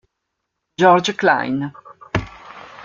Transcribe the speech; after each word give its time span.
George 0.79 1.13
Kleine 1.13 1.69